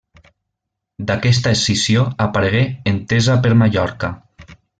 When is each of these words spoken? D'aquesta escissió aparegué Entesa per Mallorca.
D'aquesta 1.11 1.53
escissió 1.57 2.07
aparegué 2.27 2.63
Entesa 2.93 3.37
per 3.45 3.53
Mallorca. 3.61 4.13